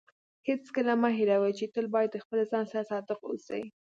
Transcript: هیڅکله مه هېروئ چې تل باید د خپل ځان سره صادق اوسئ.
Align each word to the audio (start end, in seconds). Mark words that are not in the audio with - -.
هیڅکله 0.47 0.93
مه 1.01 1.09
هېروئ 1.17 1.53
چې 1.59 1.65
تل 1.73 1.85
باید 1.95 2.09
د 2.13 2.17
خپل 2.23 2.39
ځان 2.51 2.65
سره 2.71 2.87
صادق 2.91 3.19
اوسئ. 3.25 3.63